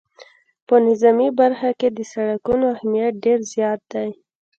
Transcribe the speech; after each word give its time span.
په 0.67 0.75
نظامي 0.87 1.29
برخه 1.39 1.69
کې 1.79 1.87
د 1.91 1.99
سرکونو 2.11 2.65
اهمیت 2.75 3.13
ډېر 3.25 3.39
زیات 3.53 3.81
دی 3.91 4.09